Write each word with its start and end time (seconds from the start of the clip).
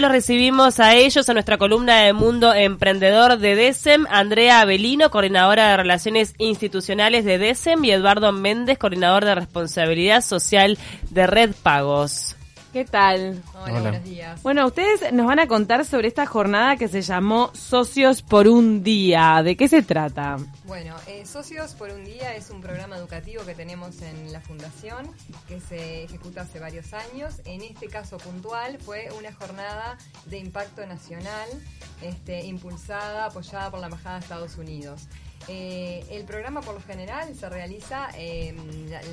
Lo 0.00 0.08
recibimos 0.08 0.78
a 0.78 0.94
ellos, 0.94 1.28
a 1.28 1.32
nuestra 1.32 1.58
columna 1.58 2.02
de 2.04 2.12
Mundo 2.12 2.54
Emprendedor 2.54 3.36
de 3.36 3.56
DESEM, 3.56 4.06
Andrea 4.08 4.60
Avelino, 4.60 5.10
coordinadora 5.10 5.70
de 5.70 5.76
Relaciones 5.76 6.36
Institucionales 6.38 7.24
de 7.24 7.38
DESEM, 7.38 7.84
y 7.84 7.90
Eduardo 7.90 8.30
Méndez, 8.30 8.78
coordinador 8.78 9.24
de 9.24 9.34
Responsabilidad 9.34 10.20
Social 10.20 10.78
de 11.10 11.26
Red 11.26 11.50
Pagos. 11.64 12.37
¿Qué 12.72 12.84
tal? 12.84 13.42
Hola, 13.54 13.80
buenos 13.80 14.04
días. 14.04 14.42
Bueno, 14.42 14.66
ustedes 14.66 15.10
nos 15.12 15.26
van 15.26 15.38
a 15.38 15.46
contar 15.46 15.86
sobre 15.86 16.06
esta 16.06 16.26
jornada 16.26 16.76
que 16.76 16.88
se 16.88 17.00
llamó 17.00 17.50
Socios 17.54 18.20
por 18.20 18.46
un 18.46 18.82
Día. 18.82 19.42
¿De 19.42 19.56
qué 19.56 19.68
se 19.68 19.82
trata? 19.82 20.36
Bueno, 20.64 20.94
eh, 21.06 21.24
Socios 21.24 21.74
por 21.74 21.90
un 21.90 22.04
Día 22.04 22.34
es 22.34 22.50
un 22.50 22.60
programa 22.60 22.96
educativo 22.96 23.42
que 23.46 23.54
tenemos 23.54 24.02
en 24.02 24.32
la 24.32 24.42
Fundación 24.42 25.10
que 25.48 25.60
se 25.60 26.04
ejecuta 26.04 26.42
hace 26.42 26.60
varios 26.60 26.92
años. 26.92 27.40
En 27.46 27.62
este 27.62 27.88
caso 27.88 28.18
puntual 28.18 28.76
fue 28.78 29.08
una 29.18 29.32
jornada 29.32 29.96
de 30.26 30.38
impacto 30.38 30.86
nacional 30.86 31.48
este, 32.02 32.44
impulsada, 32.44 33.26
apoyada 33.26 33.70
por 33.70 33.80
la 33.80 33.86
Embajada 33.86 34.16
de 34.16 34.22
Estados 34.24 34.56
Unidos. 34.58 35.08
Eh, 35.46 36.04
el 36.10 36.24
programa 36.24 36.60
por 36.60 36.74
lo 36.74 36.80
general 36.80 37.34
se 37.34 37.48
realiza, 37.48 38.08
eh, 38.16 38.54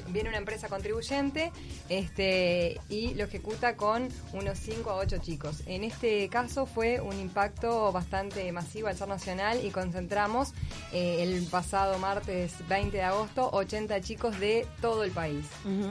viene 0.09 0.29
una 0.29 0.37
empresa 0.37 0.67
contribuyente 0.67 1.51
este, 1.87 2.79
y 2.89 3.13
lo 3.13 3.25
ejecuta 3.25 3.75
con 3.77 4.09
unos 4.33 4.57
5 4.59 4.89
a 4.89 4.95
8 4.95 5.17
chicos. 5.19 5.61
En 5.65 5.83
este 5.83 6.27
caso 6.29 6.65
fue 6.65 6.99
un 6.99 7.19
impacto 7.19 7.91
bastante 7.91 8.51
masivo 8.51 8.87
al 8.87 8.97
ser 8.97 9.07
nacional 9.07 9.63
y 9.63 9.69
concentramos 9.69 10.53
eh, 10.91 11.23
el 11.23 11.45
pasado 11.45 11.99
martes 11.99 12.53
20 12.67 12.97
de 12.97 13.03
agosto 13.03 13.49
80 13.51 14.01
chicos 14.01 14.39
de 14.39 14.67
todo 14.81 15.03
el 15.03 15.11
país. 15.11 15.45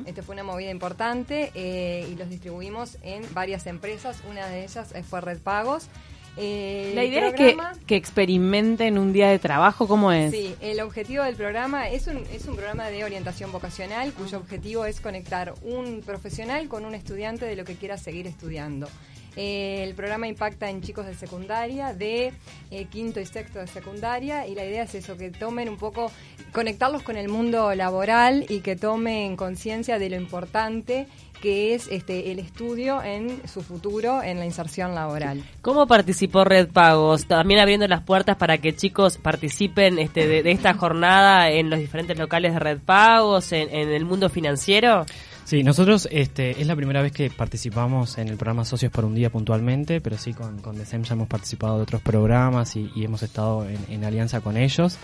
Esta 0.05 0.23
fue 0.23 0.35
una 0.35 0.45
movida 0.45 0.71
importante 0.71 1.53
y 1.55 2.15
los 2.17 2.29
distribuimos 2.29 2.99
en 3.03 3.23
varias 3.33 3.67
empresas, 3.67 4.19
una 4.29 4.47
de 4.49 4.65
ellas 4.65 4.93
fue 5.09 5.21
Red 5.21 5.41
Pagos. 5.41 5.89
Eh, 6.37 6.93
la 6.95 7.05
idea 7.05 7.29
es 7.29 7.35
que, 7.35 7.57
que, 7.87 7.97
experimenten 7.97 8.99
un 8.99 9.13
día 9.13 9.29
de 9.29 9.39
trabajo, 9.39 9.87
¿cómo 9.87 10.11
es? 10.11 10.33
Sí, 10.33 10.55
el 10.61 10.81
objetivo 10.81 11.23
del 11.23 11.37
programa 11.37 11.89
es 11.89 12.09
un, 12.09 12.25
es 12.33 12.47
un 12.47 12.57
programa 12.57 12.89
de 12.89 13.05
orientación 13.05 13.53
vocacional 13.53 14.13
cuyo 14.13 14.39
objetivo 14.39 14.85
es 14.85 15.01
conectar 15.01 15.55
un 15.63 16.03
profesional 16.05 16.69
con 16.69 16.85
un 16.85 16.95
estudiante 16.95 17.45
de 17.45 17.55
lo 17.55 17.65
que 17.65 17.77
quiera 17.77 17.99
seguir 17.99 18.27
estudiando. 18.27 18.89
El 19.37 19.95
programa 19.95 20.29
impacta 20.29 20.71
en 20.71 20.81
chicos 20.83 21.07
de 21.07 21.15
secundaria, 21.15 21.93
de 21.93 22.33
eh, 22.71 22.85
quinto 22.87 23.21
y 23.21 23.27
sexto 23.27 23.59
de 23.59 23.67
secundaria, 23.67 24.47
y 24.47 24.55
la 24.55 24.65
idea 24.65 24.85
es 24.85 24.95
eso, 24.95 25.17
que 25.17 25.31
tomen 25.31 25.69
un 25.69 25.77
poco, 25.77 26.11
conectarlos 26.53 27.03
con 27.03 27.17
el 27.17 27.29
mundo 27.29 27.75
laboral 27.75 28.47
y 28.49 28.61
que 28.61 28.77
tomen 28.77 29.37
conciencia 29.37 29.99
de 29.99 30.11
lo 30.11 30.17
importante 30.17 31.09
que 31.45 31.75
es 31.75 31.89
este, 31.89 32.33
el 32.33 32.39
estudio 32.39 33.03
en 33.03 33.47
su 33.47 33.61
futuro 33.61 34.23
en 34.23 34.39
la 34.39 34.47
inserción 34.47 34.95
laboral. 34.95 35.45
¿Cómo 35.61 35.87
participó 35.87 36.43
Red 36.43 36.69
Pagos? 36.69 37.27
También 37.27 37.61
abriendo 37.61 37.87
las 37.87 38.01
puertas 38.01 38.39
para 38.39 38.57
que 38.57 38.75
chicos 38.75 39.19
participen 39.19 39.99
este, 39.99 40.27
de, 40.27 40.51
esta 40.51 40.73
jornada 40.73 41.51
en 41.51 41.69
los 41.69 41.79
diferentes 41.79 42.19
locales 42.19 42.55
de 42.55 42.61
Red 42.61 42.79
Pagos, 42.79 43.53
en, 43.53 43.69
el 43.71 44.07
mundo 44.07 44.31
financiero. 44.31 45.05
Sí, 45.45 45.63
nosotros 45.63 46.09
este, 46.11 46.61
es 46.61 46.67
la 46.67 46.75
primera 46.75 47.03
vez 47.03 47.13
que 47.13 47.31
participamos 47.31 48.17
en 48.19 48.29
el 48.29 48.37
programa 48.37 48.65
Socios 48.65 48.91
por 48.91 49.05
un 49.05 49.15
Día 49.15 49.31
puntualmente, 49.31 50.01
pero 50.01 50.17
sí 50.17 50.33
con, 50.33 50.61
con 50.61 50.77
DESEM 50.77 51.03
ya 51.03 51.15
hemos 51.15 51.29
participado 51.29 51.77
de 51.77 51.83
otros 51.83 52.01
programas 52.01 52.77
y, 52.77 52.91
hemos 52.97 53.23
estado 53.23 53.67
en 53.89 54.05
alianza 54.05 54.41
con 54.41 54.57
ellos. 54.57 54.99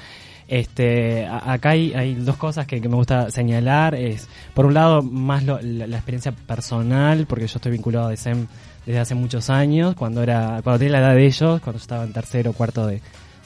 Este, 0.51 1.29
acá 1.29 1.71
hay, 1.71 2.17
dos 2.17 2.37
cosas 2.37 2.67
que, 2.67 2.81
me 2.81 2.97
gusta 2.97 3.31
señalar. 3.31 3.95
Es, 3.95 4.29
por 4.53 4.67
un 4.67 4.75
lado, 4.75 5.01
más 5.01 5.45
la, 5.45 5.85
experiencia 5.87 6.33
personal, 6.33 7.27
porque 7.27 7.47
yo 7.47 7.57
estoy 7.57 7.71
vinculado 7.71 8.09
a 8.09 8.11
DSEM 8.11 8.49
desde 8.85 8.99
hace 8.99 9.15
muchos 9.15 9.49
años, 9.49 9.95
cuando 9.95 10.25
era, 10.25 10.61
cuando 10.65 10.81
tenía 10.81 10.99
la 10.99 11.07
edad 11.07 11.15
de 11.15 11.27
ellos, 11.27 11.61
cuando 11.61 11.79
yo 11.79 11.83
estaba 11.83 12.03
en 12.03 12.13
tercero 12.13 12.51
o 12.51 12.53
cuarto 12.53 12.85
de, 12.89 13.01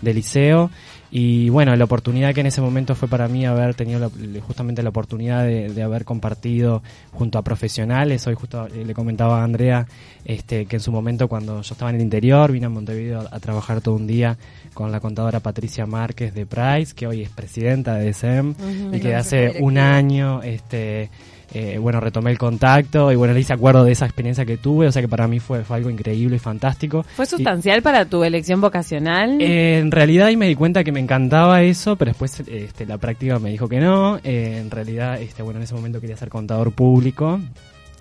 de 0.04 0.14
liceo. 0.14 0.70
Y 1.10 1.48
bueno, 1.48 1.76
la 1.76 1.84
oportunidad 1.84 2.34
que 2.34 2.40
en 2.40 2.46
ese 2.46 2.60
momento 2.60 2.96
fue 2.96 3.06
para 3.06 3.28
mí 3.28 3.46
haber 3.46 3.76
tenido 3.76 4.10
justamente 4.40 4.82
la 4.82 4.88
oportunidad 4.88 5.44
de, 5.46 5.82
haber 5.82 6.04
compartido 6.04 6.82
junto 7.12 7.38
a 7.38 7.42
profesionales. 7.42 8.26
Hoy 8.26 8.34
justo 8.34 8.66
eh, 8.66 8.84
le 8.84 8.94
comentaba 8.94 9.40
a 9.40 9.44
Andrea 9.44 9.86
este, 10.24 10.66
que 10.66 10.76
en 10.76 10.80
su 10.80 10.90
momento 10.90 11.28
cuando 11.28 11.62
yo 11.62 11.72
estaba 11.72 11.90
en 11.90 11.96
el 11.96 12.02
interior 12.02 12.50
vine 12.50 12.66
a 12.66 12.68
Montevideo 12.68 13.28
a, 13.30 13.38
trabajar 13.38 13.80
todo 13.80 13.94
un 13.94 14.08
día 14.08 14.36
con 14.72 14.90
la 14.90 14.98
contadora 14.98 15.38
Patricia 15.38 15.86
Márquez 15.86 16.34
de 16.34 16.46
Price, 16.46 16.94
que 16.96 17.06
hoy 17.06 17.22
es 17.22 17.30
presidenta 17.30 17.94
de 17.94 18.10
DSM 18.10 18.94
y 18.94 18.98
que 18.98 19.14
hace 19.14 19.58
un 19.60 19.78
año 19.78 20.42
este, 20.42 21.10
eh, 21.54 21.78
bueno, 21.78 22.00
retomé 22.00 22.32
el 22.32 22.38
contacto 22.38 23.12
y 23.12 23.14
bueno, 23.14 23.32
le 23.32 23.38
hice 23.38 23.52
acuerdo 23.52 23.84
de 23.84 23.92
esa 23.92 24.06
experiencia 24.06 24.44
que 24.44 24.56
tuve, 24.56 24.88
o 24.88 24.92
sea 24.92 25.00
que 25.00 25.08
para 25.08 25.28
mí 25.28 25.38
fue, 25.38 25.62
algo 25.68 25.88
increíble 25.88 26.34
y 26.34 26.38
fantástico. 26.40 27.04
¿Fue 27.14 27.26
sustancial 27.26 27.80
para 27.80 28.06
tu 28.06 28.24
elección 28.24 28.60
vocacional? 28.60 29.40
Eh, 29.40 29.78
en 29.78 29.92
realidad 29.92 30.26
ahí 30.26 30.36
me 30.36 30.48
di 30.48 30.56
cuenta 30.56 30.82
que 30.82 30.90
me 30.90 30.98
encantaba 30.98 31.62
eso, 31.62 31.94
pero 31.94 32.10
después 32.10 32.40
este, 32.40 32.86
la 32.86 32.98
práctica 32.98 33.38
me 33.38 33.50
dijo 33.50 33.68
que 33.68 33.78
no. 33.78 34.18
Eh, 34.24 34.58
en 34.60 34.68
realidad, 34.68 35.20
este, 35.22 35.42
bueno, 35.42 35.60
en 35.60 35.64
ese 35.64 35.74
momento 35.74 36.00
quería 36.00 36.16
ser 36.16 36.28
contador 36.28 36.72
público. 36.72 37.38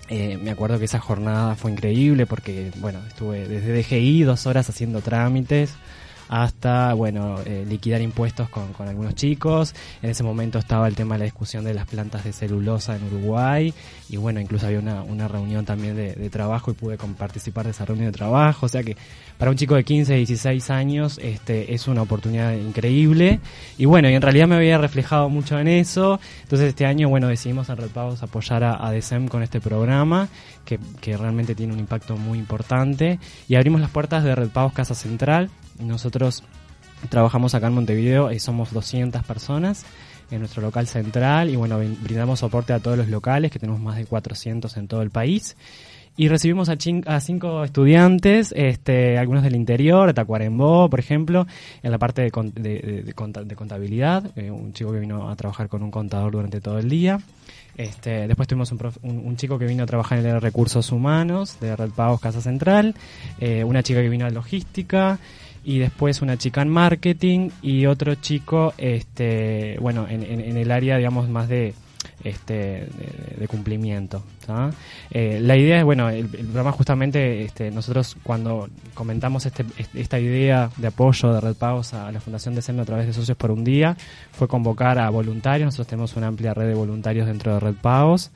me 0.10 0.50
acuerdo 0.50 0.80
que 0.80 0.86
esa 0.86 1.00
jornada 1.00 1.56
fue 1.56 1.72
increíble 1.72 2.26
porque, 2.26 2.72
bueno, 2.78 3.00
estuve 3.08 3.48
desde 3.48 3.78
DGI 3.78 4.24
dos 4.24 4.48
horas 4.48 4.68
haciendo 4.68 5.02
trámites 5.02 5.76
hasta, 6.30 6.94
bueno, 6.94 7.38
eh, 7.46 7.66
liquidar 7.68 8.02
impuestos 8.02 8.50
con, 8.50 8.64
algunos 8.88 9.16
chicos. 9.16 9.74
En 10.02 10.10
ese 10.10 10.24
momento 10.24 10.60
estaba 10.60 10.88
el 10.88 10.96
tema 10.96 11.16
de 11.16 11.20
la 11.20 11.26
discusión 11.26 11.64
de 11.64 11.74
las 11.74 11.86
plantas 11.88 12.24
de 12.24 12.34
celulosa 12.34 12.96
en 12.96 13.04
Uruguay 13.06 13.74
y 14.10 14.18
bueno, 14.18 14.40
incluso 14.40 14.68
había 14.68 14.80
una, 14.80 15.04
una 15.04 15.28
reunión 15.28 15.66
también 15.66 15.96
de, 15.96 16.30
trabajo 16.30 16.72
y 16.72 16.74
pude 16.74 16.98
participar 16.98 17.66
de 17.66 17.72
esa 17.72 17.86
reunión 17.86 18.12
de 18.12 18.18
trabajo. 18.18 18.66
O 18.66 18.70
sea 18.70 18.84
que 18.84 18.98
para 19.38 19.52
un 19.52 19.58
chico 19.58 19.76
de 19.76 19.84
15, 19.84 20.16
16 20.16 20.70
años 20.70 21.20
este, 21.22 21.74
es 21.74 21.88
una 21.88 22.02
oportunidad 22.02 22.54
increíble 22.54 23.40
y 23.78 23.86
bueno, 23.86 24.10
y 24.10 24.16
en 24.16 24.22
realidad 24.22 24.48
me 24.48 24.56
había 24.56 24.78
reflejado 24.78 25.30
mucho 25.30 25.60
en 25.60 25.68
eso. 25.68 26.20
Entonces 26.44 26.70
este 26.70 26.86
año, 26.86 27.10
bueno, 27.10 27.28
decidimos 27.28 27.70
en 27.70 27.78
Red 27.78 27.90
Pagos 27.90 28.24
apoyar 28.24 28.64
a, 28.64 28.86
a 28.86 28.92
DESEM 28.92 29.28
con 29.28 29.44
este 29.44 29.62
programa 29.62 30.30
que, 30.66 30.80
que 31.02 31.18
realmente 31.18 31.56
tiene 31.56 31.74
un 31.74 31.80
impacto 31.80 32.18
muy 32.18 32.40
importante 32.40 33.20
y 33.48 33.56
abrimos 33.56 33.82
las 33.82 33.90
puertas 33.90 34.24
de 34.24 34.36
Red 34.36 34.50
Pagos 34.50 34.74
Casa 34.74 34.96
Central 34.96 35.50
nosotros 35.80 36.44
trabajamos 37.10 37.56
acá 37.56 37.68
en 37.68 37.74
Montevideo 37.74 38.32
y 38.32 38.40
somos 38.40 38.72
200 38.72 39.24
personas 39.24 39.86
en 40.32 40.40
nuestro 40.40 40.62
local 40.62 40.88
central 40.88 41.50
y 41.50 41.56
bueno, 41.56 41.80
brindamos 42.02 42.40
soporte 42.40 42.74
a 42.74 42.80
todos 42.80 42.98
los 42.98 43.08
locales, 43.08 43.52
que 43.52 43.60
tenemos 43.60 43.82
más 43.82 43.98
de 43.98 44.06
400 44.06 44.76
en 44.78 44.88
todo 44.88 45.02
el 45.02 45.12
país. 45.12 45.56
Y 46.16 46.28
recibimos 46.28 46.70
a, 46.70 46.78
a 47.08 47.20
cinco 47.20 47.64
estudiantes, 47.64 48.54
este, 48.56 49.18
algunos 49.18 49.42
del 49.42 49.56
interior, 49.56 50.08
de 50.08 50.14
Tacuarembó, 50.14 50.88
por 50.88 51.00
ejemplo, 51.00 51.48
en 51.82 51.90
la 51.90 51.98
parte 51.98 52.22
de, 52.22 53.04
de, 53.04 53.56
contabilidad, 53.56 54.32
eh, 54.36 54.52
un 54.52 54.74
chico 54.74 54.92
que 54.92 55.00
vino 55.00 55.28
a 55.28 55.36
trabajar 55.36 55.70
con 55.70 55.82
un 55.82 55.90
contador 55.90 56.34
durante 56.34 56.62
todo 56.62 56.78
el 56.78 56.88
día. 56.88 57.20
Este, 57.76 58.28
después 58.28 58.48
tuvimos 58.48 58.72
un, 58.72 58.80
un, 59.02 59.36
chico 59.38 59.58
que 59.58 59.66
vino 59.66 59.82
a 59.82 59.88
trabajar 59.88 60.20
en 60.20 60.26
el 60.28 60.34
de 60.34 60.40
recursos 60.40 60.92
humanos 60.92 61.60
de 61.60 61.76
Red 61.76 61.90
Pagos 61.90 62.22
Casa 62.22 62.40
Central, 62.40 62.94
eh, 63.40 63.64
una 63.64 63.82
chica 63.82 64.00
que 64.00 64.10
vino 64.10 64.26
de 64.26 64.32
logística, 64.32 65.18
y 65.64 65.80
después 65.80 66.22
una 66.22 66.38
chica 66.38 66.62
en 66.62 66.70
marketing 66.70 67.50
y 67.62 67.86
otro 67.86 68.16
chico, 68.16 68.74
este, 68.78 69.78
bueno, 69.80 70.08
en, 70.10 70.24
en, 70.24 70.58
el 70.58 70.72
área, 70.72 70.98
digamos, 70.98 71.30
más 71.30 71.48
de, 71.48 71.74
este, 72.24 72.88
de, 73.38 73.48
cumplimiento. 73.48 74.24
Eh, 75.12 75.40
la 75.42 75.58
idea 75.58 75.80
es, 75.80 75.84
bueno, 75.84 76.10
el, 76.10 76.28
programa 76.28 76.72
justamente, 76.72 77.44
este, 77.44 77.72
nosotros 77.72 78.18
cuando 78.24 78.70
comentamos 78.94 79.46
este, 79.46 79.66
esta 79.94 80.20
idea 80.20 80.70
de 80.78 80.88
apoyo 80.88 81.34
de 81.34 81.42
Red 81.42 81.56
Pagos 81.56 81.94
a 81.94 82.12
la 82.12 82.20
Fundación 82.20 82.56
de 82.56 82.62
SEM 82.62 82.80
a 82.80 82.86
través 82.86 83.08
de 83.08 83.14
Socios 83.14 83.38
por 83.38 83.52
un 83.52 83.64
Día, 83.64 83.96
fue 84.32 84.48
convocar 84.48 85.00
a 85.00 85.10
voluntarios, 85.10 85.66
nosotros 85.66 85.88
tenemos 85.88 86.16
una 86.16 86.28
amplia 86.28 86.54
red 86.54 86.68
de 86.68 86.74
voluntarios 86.74 87.28
dentro 87.28 87.54
de 87.54 87.60
Red 87.60 87.76
Pagos, 87.82 88.32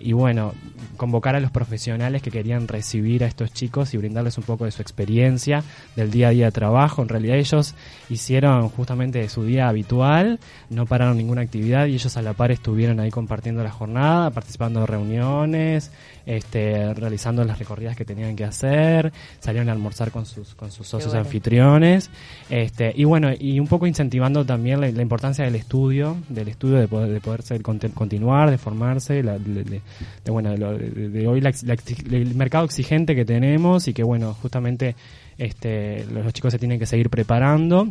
y 0.00 0.12
bueno, 0.12 0.54
convocar 0.96 1.36
a 1.36 1.40
los 1.40 1.50
profesionales 1.50 2.22
que 2.22 2.30
querían 2.30 2.68
recibir 2.68 3.24
a 3.24 3.26
estos 3.26 3.52
chicos 3.52 3.92
y 3.92 3.96
brindarles 3.96 4.38
un 4.38 4.44
poco 4.44 4.64
de 4.64 4.70
su 4.70 4.80
experiencia 4.80 5.62
del 5.96 6.10
día 6.10 6.28
a 6.28 6.30
día 6.30 6.46
de 6.46 6.52
trabajo. 6.52 7.02
En 7.02 7.08
realidad 7.08 7.36
ellos 7.36 7.74
hicieron 8.08 8.68
justamente 8.68 9.28
su 9.28 9.44
día 9.44 9.68
habitual, 9.68 10.38
no 10.70 10.86
pararon 10.86 11.16
ninguna 11.16 11.42
actividad 11.42 11.86
y 11.86 11.94
ellos 11.94 12.16
a 12.16 12.22
la 12.22 12.32
par 12.32 12.52
estuvieron 12.58 13.00
ahí 13.00 13.10
compartiendo 13.10 13.62
la 13.62 13.70
jornada, 13.70 14.30
participando 14.30 14.80
de 14.80 14.86
reuniones, 14.86 15.92
este, 16.26 16.92
realizando 16.92 17.44
las 17.44 17.58
recorridas 17.58 17.96
que 17.96 18.04
tenían 18.04 18.36
que 18.36 18.44
hacer, 18.44 19.12
salieron 19.38 19.68
a 19.68 19.72
almorzar 19.72 20.10
con 20.10 20.26
sus, 20.26 20.54
con 20.54 20.70
sus 20.70 20.86
socios 20.86 21.14
anfitriones, 21.14 22.10
este, 22.50 22.92
y 22.94 23.04
bueno, 23.04 23.30
y 23.38 23.60
un 23.60 23.66
poco 23.66 23.86
incentivando 23.86 24.44
también 24.44 24.80
la, 24.80 24.88
importancia 24.88 25.44
del 25.44 25.54
estudio, 25.54 26.16
del 26.28 26.48
estudio 26.48 26.76
de 26.78 26.88
poder, 26.88 27.10
de 27.10 27.20
poder 27.20 27.42
ser, 27.42 27.62
continuar, 27.62 28.50
de 28.50 28.58
formarse, 28.58 29.22
de, 29.22 29.80
bueno, 30.28 30.54
de, 30.54 31.26
hoy 31.26 31.40
el 31.40 32.34
mercado 32.34 32.64
exigente 32.64 33.14
que 33.14 33.24
tenemos 33.24 33.88
y 33.88 33.94
que 33.94 34.02
bueno, 34.02 34.34
justamente 34.34 34.96
este, 35.38 36.04
los 36.06 36.32
chicos 36.32 36.52
se 36.52 36.58
tienen 36.58 36.78
que 36.78 36.86
seguir 36.86 37.08
preparando 37.08 37.88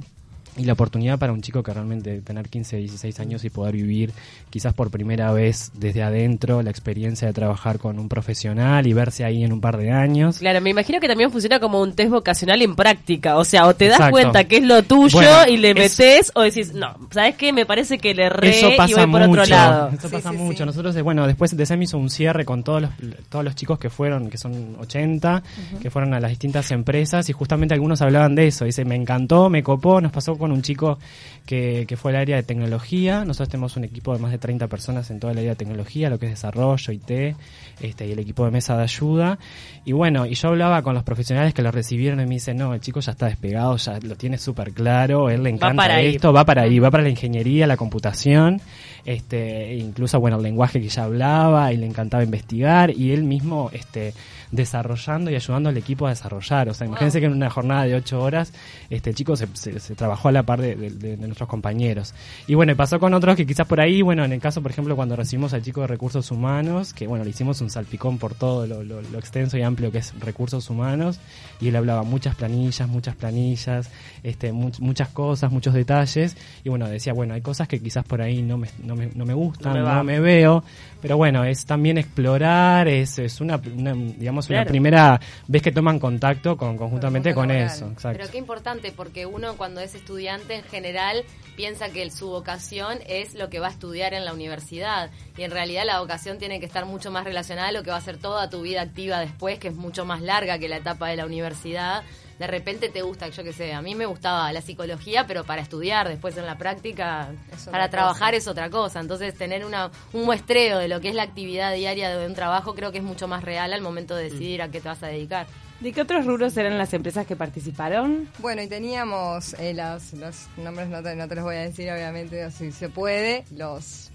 y 0.57 0.63
la 0.65 0.73
oportunidad 0.73 1.19
para 1.19 1.31
un 1.33 1.41
chico 1.41 1.61
que 1.63 1.73
realmente 1.73 2.21
tener 2.21 2.49
15, 2.49 2.77
16 2.77 3.19
años 3.19 3.43
y 3.45 3.49
poder 3.49 3.75
vivir 3.75 4.11
quizás 4.49 4.73
por 4.73 4.89
primera 4.89 5.31
vez 5.31 5.71
desde 5.75 6.03
adentro 6.03 6.61
la 6.63 6.69
experiencia 6.71 7.27
de 7.27 7.33
trabajar 7.33 7.77
con 7.79 7.99
un 7.99 8.09
profesional 8.09 8.85
y 8.87 8.93
verse 8.93 9.23
ahí 9.23 9.43
en 9.43 9.53
un 9.53 9.61
par 9.61 9.77
de 9.77 9.91
años. 9.91 10.39
Claro, 10.39 10.59
me 10.61 10.69
imagino 10.69 10.99
que 10.99 11.07
también 11.07 11.31
funciona 11.31 11.59
como 11.59 11.81
un 11.81 11.93
test 11.93 12.09
vocacional 12.11 12.61
en 12.61 12.75
práctica, 12.75 13.37
o 13.37 13.45
sea, 13.45 13.67
o 13.67 13.75
te 13.75 13.85
das 13.85 13.95
Exacto. 13.95 14.11
cuenta 14.11 14.43
que 14.45 14.57
es 14.57 14.63
lo 14.63 14.83
tuyo 14.83 15.17
Bueno, 15.17 15.47
y 15.47 15.57
le 15.57 15.69
es- 15.71 15.75
metes 15.99 16.31
o 16.35 16.41
decís, 16.41 16.73
no, 16.73 16.95
¿sabes 17.11 17.35
qué? 17.35 17.53
Me 17.53 17.65
parece 17.65 17.97
que 17.97 18.13
le 18.13 18.23
erré 18.25 18.49
Eso 18.57 18.69
y 18.71 18.77
pasa 18.77 19.05
voy 19.05 19.11
por 19.11 19.27
mucho. 19.27 19.41
otro 19.41 19.45
lado. 19.55 19.89
Eso 19.89 20.07
Sí, 20.07 20.15
pasa 20.15 20.31
sí, 20.31 20.37
mucho. 20.37 20.57
sí. 20.59 20.65
Nosotros, 20.65 20.95
eh, 20.95 21.01
bueno, 21.01 21.27
después 21.27 21.55
de 21.55 21.65
SEM 21.65 21.81
hizo 21.83 21.97
un 21.97 22.09
cierre 22.09 22.45
con 22.45 22.63
todos 22.63 22.81
los, 22.81 22.91
todos 23.29 23.45
los 23.45 23.55
chicos 23.55 23.77
que 23.79 23.89
fueron, 23.89 24.29
que 24.29 24.37
son 24.37 24.75
80, 24.79 25.43
que 25.81 25.89
fueron 25.91 26.13
a 26.13 26.19
las 26.19 26.29
distintas 26.31 26.71
empresas 26.71 27.29
y 27.29 27.33
justamente 27.33 27.73
algunos 27.73 28.01
hablaban 28.01 28.35
de 28.35 28.47
eso. 28.47 28.65
Dice, 28.65 28.85
me 28.85 28.95
encantó, 28.95 29.49
me 29.49 29.61
copó. 29.63 30.01
Nos 30.01 30.11
pasó 30.11 30.35
con 30.37 30.46
un 30.51 30.61
chico 30.61 30.97
que, 31.45 31.85
que 31.87 31.95
fue 31.97 32.11
al 32.11 32.17
área 32.17 32.35
de 32.35 32.43
tecnología. 32.43 33.23
Nosotros 33.25 33.49
tenemos 33.49 33.77
un 33.77 33.85
equipo 33.85 34.13
de 34.13 34.19
más 34.19 34.31
de 34.31 34.37
30 34.37 34.67
personas 34.67 35.09
en 35.11 35.19
toda 35.19 35.31
el 35.33 35.39
área 35.39 35.51
de 35.51 35.55
tecnología, 35.55 36.09
lo 36.09 36.19
que 36.19 36.25
es 36.25 36.31
desarrollo, 36.33 36.91
IT, 36.93 37.35
este, 37.81 38.07
y 38.07 38.11
el 38.11 38.19
equipo 38.19 38.43
de 38.45 38.51
mesa 38.51 38.75
de 38.75 38.83
ayuda. 38.83 39.39
Y 39.85 39.93
bueno, 39.93 40.25
y 40.25 40.33
yo 40.35 40.49
hablaba 40.49 40.81
con 40.81 40.93
los 40.93 41.03
profesionales 41.03 41.53
que 41.53 41.61
lo 41.61 41.71
recibieron 41.71 42.19
y 42.19 42.25
me 42.25 42.35
dicen, 42.35 42.57
no, 42.57 42.73
el 42.73 42.81
chico 42.81 42.99
ya 42.99 43.13
está 43.13 43.27
despegado, 43.27 43.77
ya 43.77 43.99
lo 44.01 44.15
tiene 44.15 44.37
súper 44.37 44.73
claro, 44.73 45.29
él 45.29 45.43
le 45.43 45.49
encanta 45.51 45.75
ahí. 45.95 46.15
esto, 46.15 46.33
va 46.33 46.43
para 46.43 46.63
ahí, 46.63 46.79
va 46.79 46.91
para 46.91 47.03
la 47.03 47.09
ingeniería, 47.09 47.65
la 47.67 47.77
computación, 47.77 48.59
este, 49.05 49.75
incluso 49.75 50.19
bueno 50.19 50.35
el 50.37 50.43
lenguaje 50.43 50.81
que 50.81 50.89
ya 50.89 51.05
hablaba 51.05 51.71
y 51.71 51.77
le 51.77 51.85
encantaba 51.85 52.23
investigar 52.23 52.91
y 52.91 53.11
él 53.11 53.23
mismo 53.23 53.69
este 53.71 54.13
desarrollando 54.51 55.29
y 55.29 55.35
ayudando 55.35 55.69
al 55.69 55.77
equipo 55.77 56.07
a 56.07 56.09
desarrollar. 56.09 56.69
O 56.69 56.73
sea, 56.73 56.87
imagínense 56.87 57.19
que 57.19 57.25
en 57.25 57.33
una 57.33 57.49
jornada 57.49 57.83
de 57.83 57.95
ocho 57.95 58.21
horas 58.21 58.53
este 58.89 59.09
el 59.09 59.15
chico 59.15 59.35
se, 59.35 59.47
se- 59.53 59.79
se 59.79 59.95
trabajó 59.95 60.29
a 60.29 60.31
la 60.31 60.36
par 60.43 60.61
de, 60.61 60.75
de- 60.75 60.89
de- 60.91 61.17
de 61.17 61.25
nuestros 61.27 61.47
compañeros. 61.49 62.13
Y 62.47 62.53
bueno, 62.55 62.71
y 62.71 62.75
pasó 62.75 62.99
con 62.99 63.13
otros 63.13 63.35
que 63.35 63.45
quizás 63.45 63.67
por 63.67 63.79
ahí, 63.81 64.01
bueno, 64.01 64.23
en 64.25 64.31
el 64.33 64.39
caso, 64.39 64.61
por 64.61 64.71
ejemplo, 64.71 64.95
cuando 64.95 65.15
recibimos 65.15 65.53
al 65.53 65.61
chico 65.61 65.81
de 65.81 65.87
recursos 65.87 66.31
humanos, 66.31 66.93
que 66.93 67.07
bueno, 67.07 67.23
le 67.23 67.29
hicimos 67.31 67.61
un 67.61 67.69
salpicón 67.69 68.17
por 68.17 68.33
todo 68.35 68.65
lo, 68.67 68.83
lo- 68.83 69.01
lo 69.01 69.19
extenso 69.19 69.57
y 69.57 69.61
amplio 69.63 69.91
que 69.91 69.99
es 69.99 70.13
recursos 70.19 70.69
humanos, 70.69 71.19
y 71.59 71.69
él 71.69 71.75
hablaba 71.75 72.03
muchas 72.03 72.35
planillas, 72.35 72.87
muchas 72.87 73.15
planillas, 73.15 73.89
este, 74.23 74.51
much- 74.53 74.79
muchas 74.79 75.09
cosas, 75.09 75.51
muchos 75.51 75.73
detalles, 75.73 76.35
y 76.63 76.69
bueno, 76.69 76.87
decía, 76.87 77.13
bueno, 77.13 77.33
hay 77.33 77.41
cosas 77.41 77.67
que 77.67 77.79
quizás 77.81 78.03
por 78.05 78.21
ahí 78.21 78.41
no 78.41 78.57
me, 78.57 78.67
no 78.83 78.95
me, 78.95 79.09
no 79.13 79.25
me 79.25 79.33
gustan, 79.33 79.73
No 79.73 79.79
me 79.79 79.85
no 79.85 79.85
va. 79.95 80.03
me 80.03 80.19
veo, 80.19 80.63
pero 81.01 81.17
bueno, 81.17 81.43
es 81.43 81.65
también 81.65 81.97
explorar, 81.97 82.87
es, 82.87 83.19
es 83.19 83.39
una, 83.41 83.59
una, 83.75 83.93
digamos, 83.93 84.49
una 84.49 84.65
primera 84.65 85.19
vez 85.47 85.61
que 85.61 85.71
toman 85.71 85.99
contacto 85.99 86.57
con, 86.57 86.77
conjuntamente 86.77 87.33
Con 87.33 87.51
eso. 87.51 87.87
Exacto. 87.87 88.17
Pero 88.19 88.31
qué 88.31 88.37
importante, 88.37 88.91
porque 88.95 89.25
uno 89.25 89.55
cuando 89.57 89.79
es 89.81 89.93
estudiante 89.95 90.16
en 90.19 90.63
general 90.63 91.23
piensa 91.55 91.89
que 91.89 92.09
su 92.11 92.27
vocación 92.27 92.99
es 93.07 93.33
lo 93.33 93.49
que 93.49 93.59
va 93.59 93.67
a 93.67 93.71
estudiar 93.71 94.13
en 94.13 94.25
la 94.25 94.33
universidad. 94.33 95.09
Y 95.37 95.43
en 95.43 95.51
realidad 95.51 95.85
la 95.85 95.99
vocación 95.99 96.37
tiene 96.37 96.59
que 96.59 96.65
estar 96.65 96.85
mucho 96.85 97.11
más 97.11 97.23
relacionada 97.23 97.69
a 97.69 97.71
lo 97.71 97.83
que 97.83 97.89
va 97.89 97.97
a 97.97 98.01
ser 98.01 98.17
toda 98.17 98.49
tu 98.49 98.61
vida 98.61 98.81
activa 98.81 99.19
después, 99.19 99.59
que 99.59 99.69
es 99.69 99.75
mucho 99.75 100.05
más 100.05 100.21
larga 100.21 100.59
que 100.59 100.69
la 100.69 100.77
etapa 100.77 101.09
de 101.09 101.15
la 101.15 101.25
universidad. 101.25 102.03
De 102.37 102.45
repente 102.45 102.89
te 102.89 103.01
gusta, 103.01 103.29
yo 103.29 103.43
qué 103.43 103.51
sé, 103.51 103.73
a 103.73 103.81
mí 103.81 103.95
me 103.95 104.05
gustaba 104.05 104.51
la 104.53 104.61
psicología, 104.61 105.25
pero 105.25 105.43
para 105.43 105.63
estudiar, 105.63 106.07
después 106.07 106.37
en 106.37 106.45
la 106.45 106.59
práctica, 106.59 107.31
para 107.71 107.89
trabajar 107.89 108.33
cosa. 108.33 108.37
es 108.37 108.47
otra 108.47 108.69
cosa. 108.69 108.99
Entonces 108.99 109.35
tener 109.35 109.65
una, 109.65 109.89
un 110.13 110.25
muestreo 110.25 110.77
de 110.77 110.87
lo 110.87 111.01
que 111.01 111.09
es 111.09 111.15
la 111.15 111.23
actividad 111.23 111.73
diaria 111.73 112.15
de 112.15 112.27
un 112.27 112.35
trabajo 112.35 112.75
creo 112.75 112.91
que 112.91 112.99
es 112.99 113.03
mucho 113.03 113.27
más 113.27 113.43
real 113.43 113.73
al 113.73 113.81
momento 113.81 114.15
de 114.15 114.25
decidir 114.25 114.61
a 114.61 114.69
qué 114.69 114.79
te 114.79 114.89
vas 114.89 115.01
a 115.01 115.07
dedicar. 115.07 115.47
¿De 115.79 115.93
qué 115.93 116.01
otros 116.01 116.25
rubros 116.25 116.57
eran 116.57 116.77
las 116.77 116.91
empresas 116.93 117.27
que 117.27 117.35
participaron? 117.35 118.27
Bueno, 118.39 118.61
y 118.63 118.67
teníamos 118.67 119.53
eh, 119.59 119.73
las- 119.73 120.13
los 120.13 120.47
nombres, 120.57 120.87
no 120.89 121.03
te, 121.03 121.15
no 121.15 121.27
te 121.27 121.35
los 121.35 121.43
voy 121.43 121.55
a 121.55 121.61
decir, 121.61 121.91
obviamente, 121.91 122.49
si 122.51 122.71
se 122.71 122.89
puede, 122.89 123.45
los, 123.55 124.09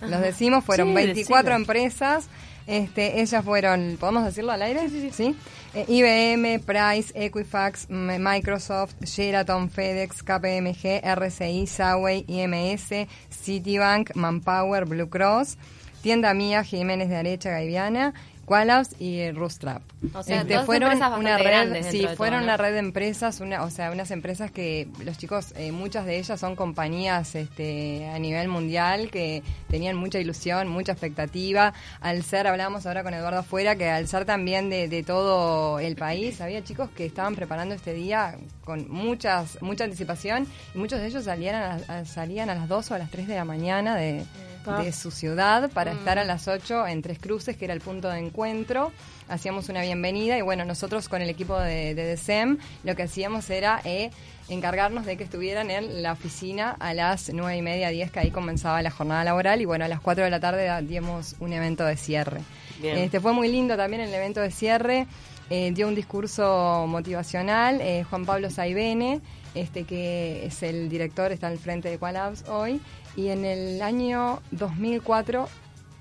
los 0.00 0.20
decimos, 0.20 0.64
fueron 0.64 0.88
Sí, 0.88 0.94
24 0.94 1.36
decilo. 1.42 1.56
empresas. 1.56 2.28
Este, 2.66 3.20
ellas 3.20 3.44
fueron, 3.44 3.96
¿podemos 3.98 4.24
decirlo 4.24 4.52
al 4.52 4.62
aire? 4.62 4.88
Sí, 4.88 5.10
sí, 5.12 5.34
Eh, 5.74 5.84
IBM, 5.88 6.60
Price, 6.60 7.12
Equifax, 7.14 7.88
Microsoft, 7.90 8.94
Sheraton, 9.02 9.70
FedEx, 9.70 10.22
KPMG, 10.22 11.00
RCI, 11.02 11.66
Subway, 11.66 12.24
IMS, 12.28 13.08
Citibank, 13.30 14.14
Manpower, 14.14 14.84
Blue 14.84 15.08
Cross, 15.08 15.56
Tienda 16.02 16.34
Mía, 16.34 16.62
Jiménez 16.64 17.08
de 17.08 17.16
Arecha, 17.16 17.50
Gaiviana, 17.50 18.14
Qualabs 18.50 18.96
y 19.00 19.30
Rustrap. 19.30 19.80
O 20.12 20.24
sea, 20.24 20.40
Este, 20.40 20.54
fueron 20.66 20.88
una 21.20 21.38
red, 21.38 21.82
sí, 21.92 21.98
fueron 22.16 22.40
todo, 22.40 22.44
una 22.46 22.56
red 22.56 22.72
de 22.72 22.78
empresas, 22.80 23.38
una, 23.38 23.62
o 23.62 23.70
sea, 23.70 23.92
unas 23.92 24.10
empresas 24.10 24.50
que 24.50 24.88
los 25.04 25.16
chicos, 25.18 25.52
eh, 25.56 25.70
muchas 25.70 26.04
de 26.04 26.18
ellas 26.18 26.40
son 26.40 26.56
compañías 26.56 27.36
este, 27.36 28.08
a 28.12 28.18
nivel 28.18 28.48
mundial 28.48 29.08
que 29.12 29.44
tenían 29.68 29.94
mucha 29.96 30.18
ilusión, 30.18 30.66
mucha 30.66 30.90
expectativa. 30.90 31.74
Al 32.00 32.24
ser, 32.24 32.48
hablábamos 32.48 32.86
ahora 32.86 33.04
con 33.04 33.14
Eduardo 33.14 33.38
afuera, 33.38 33.76
que 33.76 33.88
al 33.88 34.08
ser 34.08 34.24
también 34.24 34.68
de, 34.68 34.88
de 34.88 35.04
todo 35.04 35.78
el 35.78 35.94
país, 35.94 36.40
había 36.40 36.64
chicos 36.64 36.90
que 36.90 37.06
estaban 37.06 37.36
preparando 37.36 37.76
este 37.76 37.92
día 37.92 38.34
con 38.64 38.90
muchas 38.90 39.62
mucha 39.62 39.84
anticipación 39.84 40.48
y 40.74 40.78
muchos 40.78 40.98
de 41.00 41.06
ellos 41.06 41.22
salían 41.22 41.54
a, 41.54 41.68
las- 41.76 41.88
a- 41.88 42.04
salían 42.04 42.50
a 42.50 42.56
las 42.56 42.66
2 42.68 42.90
o 42.90 42.94
a 42.96 42.98
las 42.98 43.10
3 43.12 43.28
de 43.28 43.36
la 43.36 43.44
mañana 43.44 43.94
de, 43.94 44.24
de 44.66 44.92
su 44.92 45.10
ciudad 45.10 45.70
para 45.70 45.92
estar 45.92 46.18
a 46.18 46.24
las 46.24 46.48
8 46.48 46.86
en 46.86 47.02
Tres 47.02 47.18
Cruces, 47.18 47.56
que 47.56 47.64
era 47.64 47.74
el 47.74 47.80
punto 47.80 48.08
de 48.08 48.18
encuentro. 48.18 48.92
Hacíamos 49.28 49.68
una 49.68 49.82
bienvenida 49.82 50.36
y 50.36 50.42
bueno, 50.42 50.64
nosotros 50.64 51.08
con 51.08 51.22
el 51.22 51.30
equipo 51.30 51.58
de, 51.58 51.94
de 51.94 52.14
DSEM 52.14 52.58
lo 52.84 52.96
que 52.96 53.04
hacíamos 53.04 53.48
era 53.50 53.80
eh, 53.84 54.10
encargarnos 54.48 55.06
de 55.06 55.16
que 55.16 55.24
estuvieran 55.24 55.70
en 55.70 56.02
la 56.02 56.12
oficina 56.12 56.76
a 56.78 56.94
las 56.94 57.32
9 57.32 57.56
y 57.56 57.62
media, 57.62 57.90
10, 57.90 58.10
que 58.10 58.20
ahí 58.20 58.30
comenzaba 58.30 58.82
la 58.82 58.90
jornada 58.90 59.24
laboral 59.24 59.60
y 59.60 59.64
bueno, 59.64 59.84
a 59.84 59.88
las 59.88 60.00
4 60.00 60.24
de 60.24 60.30
la 60.30 60.40
tarde 60.40 60.68
dimos 60.82 61.36
un 61.40 61.52
evento 61.52 61.84
de 61.84 61.96
cierre. 61.96 62.40
Bien. 62.80 62.98
Este 62.98 63.20
fue 63.20 63.32
muy 63.32 63.48
lindo 63.48 63.76
también 63.76 64.02
el 64.02 64.12
evento 64.12 64.40
de 64.40 64.50
cierre. 64.50 65.06
Eh, 65.50 65.72
dio 65.72 65.88
un 65.88 65.96
discurso 65.96 66.86
motivacional 66.86 67.80
eh, 67.80 68.04
Juan 68.08 68.24
Pablo 68.24 68.50
Saibene, 68.50 69.20
este 69.54 69.84
que 69.84 70.46
es 70.46 70.62
el 70.62 70.88
director, 70.88 71.32
está 71.32 71.48
al 71.48 71.58
frente 71.58 71.88
de 71.88 71.98
Qualabs 71.98 72.48
hoy, 72.48 72.80
y 73.16 73.28
en 73.28 73.44
el 73.44 73.82
año 73.82 74.40
2004 74.52 75.48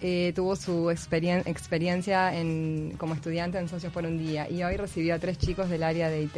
eh, 0.01 0.31
tuvo 0.35 0.55
su 0.55 0.89
experien- 0.91 1.45
experiencia 1.45 2.33
en, 2.35 2.95
como 2.97 3.13
estudiante 3.15 3.57
en 3.57 3.67
Socios 3.67 3.91
por 3.91 4.05
un 4.05 4.17
Día 4.17 4.49
y 4.49 4.63
hoy 4.63 4.77
recibió 4.77 5.15
a 5.15 5.19
tres 5.19 5.37
chicos 5.37 5.69
del 5.69 5.83
área 5.83 6.09
de 6.09 6.21
IT. 6.23 6.37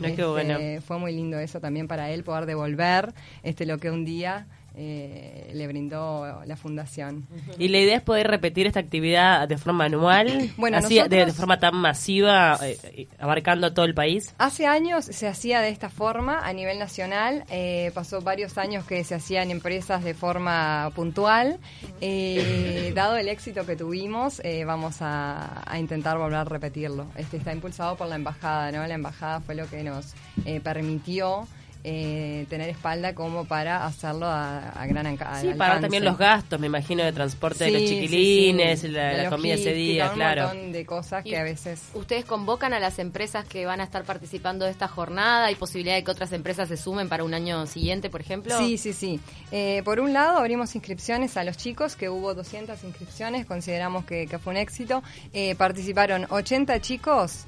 Qué 0.00 0.24
bueno. 0.24 0.58
Fue 0.86 0.98
muy 0.98 1.12
lindo 1.12 1.38
eso 1.40 1.60
también 1.60 1.88
para 1.88 2.10
él, 2.10 2.22
poder 2.22 2.46
devolver 2.46 3.12
este 3.42 3.66
lo 3.66 3.78
que 3.78 3.90
un 3.90 4.04
día 4.04 4.46
eh, 4.80 5.50
le 5.54 5.66
brindó 5.66 6.40
la 6.46 6.56
fundación. 6.56 7.26
Y 7.58 7.66
la 7.68 7.78
idea 7.78 7.96
es 7.96 8.02
poder 8.02 8.28
repetir 8.28 8.66
esta 8.68 8.78
actividad 8.78 9.48
de 9.48 9.58
forma 9.58 9.86
anual, 9.86 10.50
Bueno, 10.56 10.76
así 10.78 10.94
de, 10.94 11.00
nosotros- 11.00 11.26
de 11.26 11.32
forma 11.32 11.58
tan 11.58 11.74
masiva, 11.76 12.58
eh, 12.62 12.78
eh, 12.84 13.08
abarcando 13.18 13.72
todo 13.74 13.84
el 13.86 13.94
país. 13.94 14.34
Hace 14.38 14.66
años 14.66 15.04
se 15.04 15.26
hacía 15.26 15.60
de 15.60 15.70
esta 15.70 15.88
forma 15.90 16.46
a 16.46 16.52
nivel 16.52 16.78
nacional, 16.78 17.44
eh, 17.50 17.90
pasó 17.92 18.20
varios 18.20 18.56
años 18.56 18.84
que 18.84 19.02
se 19.02 19.16
hacían 19.16 19.50
empresas 19.50 20.04
de 20.04 20.14
forma 20.14 20.90
puntual. 20.94 21.58
Dado 22.94 23.16
el 23.16 23.28
éxito 23.28 23.66
que 23.66 23.74
tuvimos, 23.76 24.40
vamos 24.64 25.02
a, 25.02 25.62
a 25.70 25.78
intentar 25.78 26.18
volver 26.18 26.38
a 26.38 26.44
repetirlo. 26.44 27.06
Este 27.16 27.36
está 27.36 27.52
impulsado 27.52 27.96
por 27.96 28.06
la 28.06 28.14
embajada, 28.16 28.70
¿no? 28.70 28.86
La 28.86 28.94
embajada 28.94 29.40
fue 29.40 29.54
lo 29.54 29.68
que 29.68 29.82
nos 29.82 30.14
permitió 30.62 31.46
eh, 31.84 32.46
tener 32.50 32.68
espalda 32.68 33.14
como 33.14 33.44
para 33.44 33.86
hacerlo 33.86 34.26
a, 34.26 34.70
a 34.70 34.86
gran 34.86 35.06
alca- 35.06 35.26
Sí, 35.40 35.48
alcance. 35.48 35.54
pagar 35.56 35.80
también 35.80 36.04
los 36.04 36.18
gastos, 36.18 36.58
me 36.60 36.66
imagino, 36.66 37.04
de 37.04 37.12
transporte 37.12 37.64
de 37.64 37.70
los 37.70 37.82
sí, 37.82 37.88
chiquilines, 37.88 38.80
sí. 38.80 38.88
La, 38.88 39.12
la 39.14 39.30
comida 39.30 39.54
ese 39.54 39.72
día, 39.72 40.08
un 40.08 40.14
claro. 40.14 40.48
montón 40.48 40.72
de 40.72 40.84
cosas 40.84 41.22
que 41.24 41.36
a 41.36 41.42
veces 41.44 41.82
¿Ustedes 41.94 42.24
convocan 42.24 42.72
a 42.72 42.80
las 42.80 42.98
empresas 42.98 43.44
que 43.46 43.64
van 43.66 43.80
a 43.80 43.84
estar 43.84 44.04
participando 44.04 44.64
de 44.64 44.70
esta 44.70 44.88
jornada? 44.88 45.46
¿Hay 45.46 45.54
posibilidad 45.54 45.94
de 45.96 46.04
que 46.04 46.10
otras 46.10 46.32
empresas 46.32 46.68
se 46.68 46.76
sumen 46.76 47.08
para 47.08 47.24
un 47.24 47.32
año 47.34 47.66
siguiente, 47.66 48.10
por 48.10 48.20
ejemplo? 48.20 48.58
Sí, 48.58 48.76
sí, 48.78 48.92
sí. 48.92 49.20
Eh, 49.52 49.82
por 49.84 50.00
un 50.00 50.12
lado, 50.12 50.38
abrimos 50.38 50.74
inscripciones 50.74 51.36
a 51.36 51.44
los 51.44 51.56
chicos, 51.56 51.96
que 51.96 52.08
hubo 52.08 52.34
200 52.34 52.82
inscripciones, 52.84 53.46
consideramos 53.46 54.04
que, 54.04 54.26
que 54.26 54.38
fue 54.38 54.52
un 54.52 54.56
éxito. 54.58 55.02
Eh, 55.32 55.54
participaron 55.54 56.26
80 56.28 56.80
chicos 56.80 57.44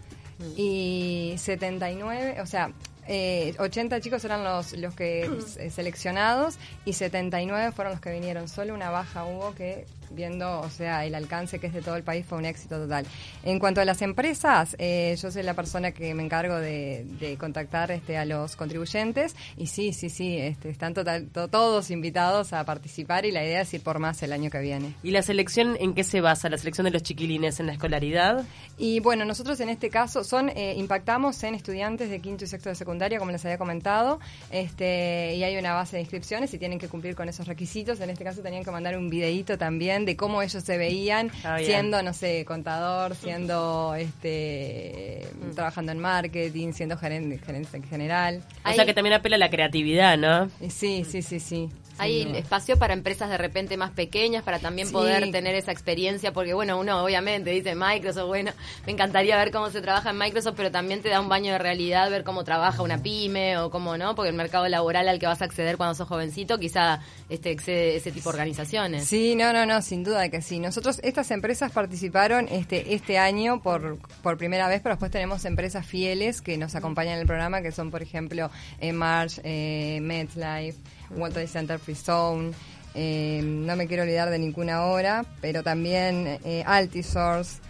y 0.57 1.35
79, 1.37 2.41
o 2.41 2.47
sea, 2.47 2.73
eh, 3.09 3.55
80 3.59 4.01
chicos 4.01 4.25
eran 4.25 4.45
los, 4.45 4.73
los 4.77 4.95
que 4.95 5.23
eh, 5.59 5.71
seleccionados 5.71 6.59
y 6.85 6.93
79 6.93 7.73
fueron 7.73 7.93
los 7.95 8.01
que 8.01 8.11
vinieron. 8.13 8.49
Solo 8.49 8.75
una 8.75 8.91
baja 8.91 9.25
hubo 9.25 9.55
que 9.55 9.87
viendo, 10.13 10.61
o 10.61 10.69
sea, 10.71 11.05
el 11.07 11.15
alcance 11.15 11.61
que 11.61 11.69
es 11.69 11.73
de 11.73 11.83
todo 11.83 11.95
el 11.95 12.03
país 12.03 12.27
fue 12.27 12.37
un 12.39 12.45
éxito 12.45 12.77
total. 12.79 13.07
En 13.45 13.61
cuanto 13.61 13.81
a 13.81 13.85
las 13.85 14.03
empresas, 14.03 14.75
eh, 14.81 15.17
yo 15.21 15.31
soy 15.31 15.45
la 15.45 15.55
persona 15.55 15.93
que 15.93 16.15
me 16.15 16.25
encargo 16.25 16.57
de, 16.57 17.05
de 17.21 17.37
contactar 17.39 17.93
este, 17.93 18.19
a 18.19 18.25
los 18.25 18.57
contribuyentes 18.57 19.37
y 19.57 19.69
sí, 19.69 19.93
sí, 19.93 20.11
sí, 20.11 20.37
este, 20.37 20.69
están 20.69 20.95
total, 20.95 21.29
to- 21.29 21.47
todos 21.47 21.93
invitados 21.93 22.53
a 22.53 22.65
participar 22.65 23.25
y 23.25 23.31
la 23.31 23.45
idea 23.45 23.61
es 23.61 23.73
ir 23.73 23.83
por 23.83 24.01
más 24.01 24.21
el 24.25 24.33
año 24.33 24.51
que 24.51 24.59
viene. 24.59 24.95
¿Y 25.05 25.13
la 25.13 25.23
selección 25.23 25.77
en 25.79 25.95
qué 25.95 26.03
se 26.03 26.21
basa? 26.21 26.49
¿La 26.49 26.59
selección 26.59 26.87
de 26.87 26.91
los 26.91 27.05
chiquilines 27.05 27.61
en 27.61 27.67
la 27.67 27.73
escolaridad? 27.75 28.45
Y 28.79 28.99
bueno, 28.99 29.25
nosotros 29.25 29.61
en 29.61 29.69
este 29.69 29.91
caso 29.91 30.25
son 30.25 30.49
eh, 30.49 30.75
impactamos 30.77 31.41
en 31.45 31.55
estudiantes 31.55 32.11
de 32.11 32.19
quinto 32.21 32.43
y 32.43 32.47
sexto 32.49 32.69
de 32.69 32.75
secundaria, 32.75 32.90
como 33.19 33.31
les 33.31 33.45
había 33.45 33.59
comentado, 33.59 34.19
este, 34.51 35.35
y 35.37 35.45
hay 35.45 35.57
una 35.57 35.75
base 35.75 35.97
de 35.97 36.03
inscripciones 36.03 36.53
y 36.55 36.59
tienen 36.59 36.79
que 36.79 36.89
cumplir 36.89 37.15
con 37.15 37.29
esos 37.29 37.47
requisitos. 37.47 38.01
En 38.01 38.11
este 38.11 38.25
caso 38.25 38.43
tenían 38.43 38.65
que 38.65 38.71
mandar 38.71 38.97
un 38.97 39.09
videíto 39.09 39.57
también 39.59 40.05
de 40.05 40.17
cómo 40.17 40.43
ellos 40.43 40.63
se 40.63 40.77
veían 40.79 41.31
siendo, 41.65 42.03
no 42.03 42.13
sé, 42.13 42.45
contador, 42.45 43.15
siendo 43.15 43.95
este 43.95 45.27
trabajando 45.55 45.93
en 45.93 45.99
marketing, 45.99 46.73
siendo 46.73 46.97
gerente, 46.97 47.39
gerente 47.39 47.77
en 47.77 47.83
general. 47.85 48.43
O 48.65 48.69
Ahí- 48.69 48.77
sea 48.77 48.87
que 48.87 48.95
también 48.95 49.15
apela 49.15 49.37
a 49.37 49.39
la 49.39 49.51
creatividad, 49.51 50.17
¿no? 50.19 50.51
Y 50.61 50.71
sí, 50.71 51.05
sí, 51.09 51.23
sí, 51.23 51.41
sí. 51.41 51.69
Hay 52.01 52.23
espacio 52.37 52.79
para 52.79 52.95
empresas 52.95 53.31
de 53.31 53.39
repente 53.39 53.77
más 53.77 53.91
pequeñas 53.91 54.43
para 54.43 54.59
también 54.59 54.89
Sí. 54.89 54.93
poder 54.93 55.31
tener 55.31 55.55
esa 55.55 55.73
experiencia, 55.73 56.33
porque 56.33 56.55
bueno, 56.55 56.79
uno 56.79 57.03
obviamente 57.05 57.51
dice 57.51 57.75
Microsoft, 57.75 58.27
bueno, 58.27 58.53
me 58.87 58.93
encantaría 58.93 59.37
ver 59.37 59.51
cómo 59.51 59.71
se 59.71 59.81
trabaja 59.81 60.11
en 60.11 60.19
Microsoft, 60.19 60.55
pero 60.57 60.71
también 60.71 61.03
te 61.03 61.09
da 61.09 61.21
un 61.21 61.29
baño 61.29 61.53
de 61.53 61.59
realidad 61.59 62.11
ver 62.11 62.25
cómo 62.25 62.45
trabaja 62.45 62.83
una 62.83 63.03
pyme 63.03 63.59
o 63.59 63.71
cómo 63.71 63.97
no, 63.97 64.15
porque 64.15 64.31
el 64.31 64.37
mercado 64.37 64.67
laboral 64.69 65.09
al 65.09 65.19
que 65.19 65.27
vas 65.27 65.43
a 65.43 65.45
acceder 65.45 65.77
cuando 65.77 65.95
sos 65.95 66.09
jovencito 66.09 66.59
quizá 66.59 67.01
este 67.29 67.51
excede 67.51 67.97
ese 67.97 68.11
tipo 68.13 68.31
de 68.31 68.37
organizaciones. 68.37 69.05
Sí, 69.07 69.37
no, 69.37 69.53
no, 69.53 69.67
no, 69.67 69.83
sin 69.83 70.03
duda 70.05 70.29
que 70.29 70.43
sí. 70.43 70.59
Nosotros, 70.59 71.01
estas 71.03 71.31
empresas 71.31 71.73
participaron 71.73 72.49
este, 72.51 72.95
este 72.95 73.19
año 73.19 73.61
por, 73.63 73.99
por 74.23 74.37
primera 74.39 74.69
vez, 74.69 74.81
pero 74.83 74.95
después 74.95 75.11
tenemos 75.11 75.45
empresas 75.45 75.87
fieles 75.87 76.41
que 76.41 76.57
nos 76.57 76.75
acompañan 76.75 77.15
en 77.15 77.21
el 77.21 77.27
programa, 77.27 77.63
que 77.63 77.73
son, 77.73 77.91
por 77.91 78.03
ejemplo, 78.03 78.51
eh, 78.81 78.93
March, 78.93 79.41
eh, 79.45 79.99
MetLife, 80.03 80.79
World 81.11 81.35
Trade 81.35 81.49
Center 81.49 81.79
Free 81.79 81.95
Zone. 81.95 82.53
eh, 82.95 83.41
no 83.43 83.77
me 83.77 83.87
quiero 83.87 84.03
olvidar 84.03 84.31
de 84.31 84.39
ninguna 84.39 84.77
ahora, 84.77 85.25
pero 85.41 85.63
también 85.63 86.41
eh, 86.45 86.65
Altisource. 86.67 87.61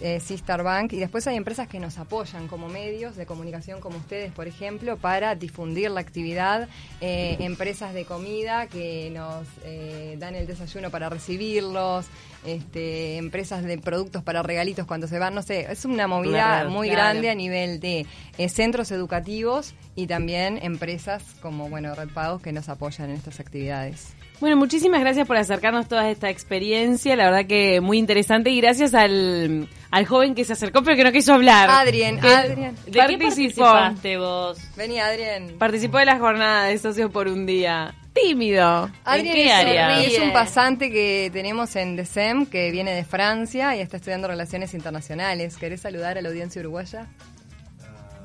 Eh, 0.00 0.20
Sister 0.20 0.62
Bank 0.62 0.92
y 0.92 0.96
después 0.98 1.26
hay 1.26 1.36
empresas 1.36 1.68
que 1.68 1.80
nos 1.80 1.98
apoyan 1.98 2.46
como 2.48 2.68
medios 2.68 3.16
de 3.16 3.26
comunicación 3.26 3.80
como 3.80 3.98
ustedes, 3.98 4.32
por 4.32 4.46
ejemplo, 4.46 4.96
para 4.96 5.34
difundir 5.34 5.90
la 5.90 6.00
actividad, 6.00 6.68
eh, 7.00 7.36
empresas 7.40 7.92
de 7.92 8.04
comida 8.04 8.68
que 8.68 9.10
nos 9.12 9.46
eh, 9.64 10.16
dan 10.18 10.34
el 10.34 10.46
desayuno 10.46 10.90
para 10.90 11.08
recibirlos, 11.08 12.06
este, 12.46 13.16
empresas 13.16 13.64
de 13.64 13.76
productos 13.78 14.22
para 14.22 14.42
regalitos 14.42 14.86
cuando 14.86 15.08
se 15.08 15.18
van, 15.18 15.34
no 15.34 15.42
sé, 15.42 15.66
es 15.70 15.84
una 15.84 16.06
movida 16.06 16.32
Claro, 16.32 16.70
muy 16.70 16.88
claro. 16.88 17.02
grande 17.02 17.30
a 17.30 17.34
nivel 17.34 17.80
de 17.80 18.06
eh, 18.38 18.48
centros 18.48 18.90
educativos 18.92 19.74
y 19.96 20.06
también 20.06 20.58
empresas 20.62 21.22
como, 21.42 21.68
bueno, 21.68 21.94
Red 21.94 22.10
Pagos 22.10 22.40
que 22.40 22.52
nos 22.52 22.68
apoyan 22.68 23.10
en 23.10 23.16
estas 23.16 23.40
actividades. 23.40 24.14
Bueno, 24.40 24.56
muchísimas 24.56 25.00
gracias 25.00 25.26
por 25.26 25.36
acercarnos 25.36 25.88
toda 25.88 26.10
esta 26.10 26.28
experiencia, 26.28 27.16
la 27.16 27.24
verdad 27.30 27.46
que 27.46 27.80
muy 27.80 27.98
interesante 27.98 28.50
y 28.50 28.60
gracias 28.60 28.92
al, 28.92 29.68
al 29.90 30.06
joven 30.06 30.34
que 30.34 30.44
se 30.44 30.52
acercó 30.52 30.82
pero 30.82 30.96
que 30.96 31.04
no 31.04 31.12
quiso 31.12 31.32
hablar. 31.32 31.70
Adrien, 31.70 32.18
Adrien. 32.24 32.74
¿De 32.84 32.90
qué 32.90 32.98
Participó. 32.98 33.62
participaste 33.64 34.18
vos? 34.18 34.58
Vení, 34.76 35.00
Adrien. 35.00 35.56
Participó 35.58 35.98
de 35.98 36.04
la 36.04 36.18
jornada 36.18 36.64
de 36.64 36.76
socios 36.78 37.10
por 37.10 37.28
un 37.28 37.46
día. 37.46 37.94
Tímido. 38.12 38.90
Adrien 39.04 39.34
qué 39.34 39.46
es, 39.46 39.52
área? 39.52 40.00
es 40.02 40.18
un 40.18 40.32
pasante 40.32 40.90
que 40.90 41.30
tenemos 41.32 41.74
en 41.76 41.96
DECEM 41.96 42.46
que 42.46 42.70
viene 42.70 42.92
de 42.94 43.04
Francia 43.04 43.74
y 43.76 43.80
está 43.80 43.96
estudiando 43.96 44.28
Relaciones 44.28 44.74
Internacionales. 44.74 45.56
¿Querés 45.56 45.80
saludar 45.80 46.18
a 46.18 46.22
la 46.22 46.28
audiencia 46.28 46.60
uruguaya? 46.60 47.06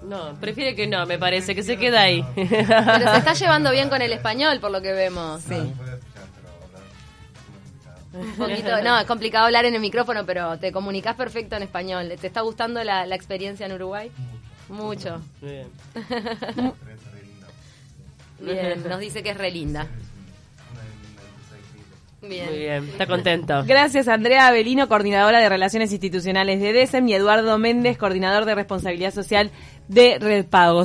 No, 0.03 0.35
prefiere 0.39 0.75
que 0.75 0.87
no, 0.87 1.05
me 1.05 1.19
parece, 1.19 1.53
que 1.53 1.63
se 1.63 1.77
queda 1.77 2.01
ahí. 2.01 2.25
Pero 2.35 3.11
se 3.11 3.17
está 3.17 3.33
llevando 3.33 3.71
bien 3.71 3.89
con 3.89 4.01
el 4.01 4.11
español, 4.13 4.59
por 4.59 4.71
lo 4.71 4.81
que 4.81 4.93
vemos. 4.93 5.41
Sí. 5.43 5.73
Un 8.13 8.33
poquito, 8.33 8.81
no, 8.81 8.99
es 8.99 9.05
complicado 9.05 9.45
hablar 9.45 9.65
en 9.65 9.75
el 9.75 9.79
micrófono, 9.79 10.25
pero 10.25 10.59
te 10.59 10.73
comunicas 10.73 11.15
perfecto 11.15 11.55
en 11.55 11.63
español. 11.63 12.11
¿Te 12.19 12.27
está 12.27 12.41
gustando 12.41 12.83
la, 12.83 13.05
la 13.05 13.15
experiencia 13.15 13.65
en 13.65 13.71
Uruguay? 13.71 14.11
Mucho. 14.67 15.21
Bien. 15.41 15.67
Bien, 18.39 18.83
nos 18.89 18.99
dice 18.99 19.21
que 19.21 19.29
es 19.29 19.37
re 19.37 19.51
linda. 19.51 19.87
Bien. 22.21 22.45
Muy 22.45 22.59
bien, 22.59 22.89
está 22.89 23.07
contento. 23.07 23.63
Gracias 23.65 24.07
Andrea 24.07 24.47
Avelino, 24.47 24.87
coordinadora 24.87 25.39
de 25.39 25.49
Relaciones 25.49 25.91
Institucionales 25.91 26.61
de 26.61 26.71
DESEM 26.71 27.07
y 27.07 27.15
Eduardo 27.15 27.57
Méndez, 27.57 27.97
coordinador 27.97 28.45
de 28.45 28.53
Responsabilidad 28.53 29.11
Social 29.11 29.49
de 29.87 30.19
Red 30.19 30.45
Pagos. 30.45 30.79